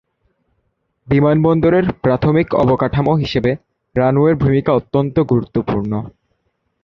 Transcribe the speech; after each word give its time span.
বিমানবন্দরের 1.07 1.85
প্রাথমিক 2.03 2.47
অবকাঠামো 2.55 3.13
হিসেবে 3.15 3.51
রানওয়ের 3.95 4.35
ভূমিকা 4.35 4.71
অত্যন্ত 4.73 5.15
গুরুত্বপূর্ণ। 5.31 5.91